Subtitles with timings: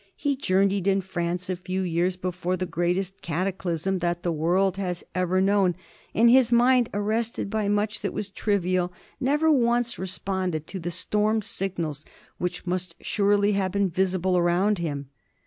[0.15, 5.03] He journeyed in France a few years before the greatest cataclysm that the world has
[5.13, 5.75] ever known,
[6.15, 11.43] and his mind, arrested by much that was trivial, never once responded to the storm
[11.43, 12.03] signals
[12.39, 15.11] which must surely have been visible around him.